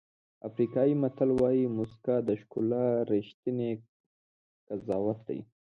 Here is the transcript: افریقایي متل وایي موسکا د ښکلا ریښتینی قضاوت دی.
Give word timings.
افریقایي 0.49 0.93
متل 1.03 1.29
وایي 1.39 1.65
موسکا 1.77 2.15
د 2.27 2.29
ښکلا 2.41 2.85
ریښتینی 3.11 3.71
قضاوت 4.67 5.19
دی. 5.27 5.39